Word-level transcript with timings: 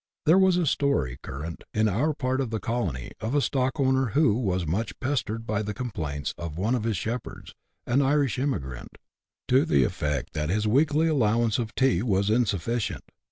There 0.25 0.39
was 0.39 0.57
a 0.57 0.65
story 0.65 1.19
current 1.21 1.63
in 1.75 1.87
our 1.87 2.15
part 2.15 2.41
of 2.41 2.49
the 2.49 2.59
colony 2.59 3.11
of 3.19 3.35
a 3.35 3.39
stockowner 3.39 4.13
who 4.13 4.33
was 4.35 4.65
much 4.65 4.99
pestered 4.99 5.45
by 5.45 5.61
the 5.61 5.75
complaints 5.75 6.33
of 6.39 6.57
one 6.57 6.73
of 6.73 6.85
his 6.85 6.97
shepherds, 6.97 7.53
an 7.85 8.01
Irish 8.01 8.39
emigrant, 8.39 8.97
to 9.47 9.63
the 9.63 9.83
eflfect 9.83 10.31
that 10.33 10.49
his 10.49 10.67
weekly 10.67 11.05
allowance 11.05 11.59
of 11.59 11.75
tea 11.75 12.01
was 12.01 12.31
insuflScient. 12.31 13.01